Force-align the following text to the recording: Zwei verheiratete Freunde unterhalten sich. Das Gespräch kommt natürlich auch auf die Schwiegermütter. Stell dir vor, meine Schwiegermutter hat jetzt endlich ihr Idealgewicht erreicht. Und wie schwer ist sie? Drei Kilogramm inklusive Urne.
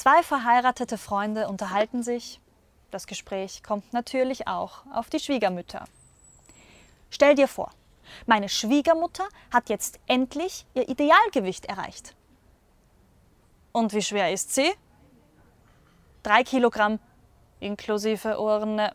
Zwei 0.00 0.22
verheiratete 0.22 0.96
Freunde 0.96 1.46
unterhalten 1.46 2.02
sich. 2.02 2.40
Das 2.90 3.06
Gespräch 3.06 3.62
kommt 3.62 3.92
natürlich 3.92 4.48
auch 4.48 4.86
auf 4.94 5.10
die 5.10 5.18
Schwiegermütter. 5.18 5.84
Stell 7.10 7.34
dir 7.34 7.46
vor, 7.46 7.70
meine 8.24 8.48
Schwiegermutter 8.48 9.28
hat 9.52 9.68
jetzt 9.68 10.00
endlich 10.06 10.64
ihr 10.72 10.88
Idealgewicht 10.88 11.66
erreicht. 11.66 12.14
Und 13.72 13.92
wie 13.92 14.00
schwer 14.00 14.32
ist 14.32 14.54
sie? 14.54 14.72
Drei 16.22 16.44
Kilogramm 16.44 16.98
inklusive 17.60 18.40
Urne. 18.40 18.94